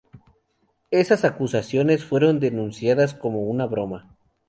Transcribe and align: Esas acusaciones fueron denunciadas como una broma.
Esas 0.89 1.23
acusaciones 1.25 2.03
fueron 2.03 2.39
denunciadas 2.39 3.13
como 3.13 3.41
una 3.43 3.67
broma. 3.67 4.17